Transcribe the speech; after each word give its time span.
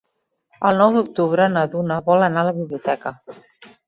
El 0.69 0.77
nou 0.83 0.95
d'octubre 0.95 1.45
na 1.57 1.65
Duna 1.73 1.97
vol 2.07 2.23
anar 2.29 2.45
a 2.47 2.47
la 2.47 2.55
biblioteca. 2.61 3.13